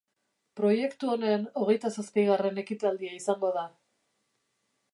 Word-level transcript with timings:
Proiektu 0.59 1.09
honen 1.15 1.43
hogeita 1.63 1.91
zazpigarren 1.99 2.57
ekitaldia 2.63 3.13
izango 3.19 3.53
da. 3.61 3.67